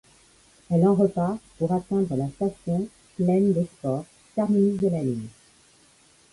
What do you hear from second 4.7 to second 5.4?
de la ligne.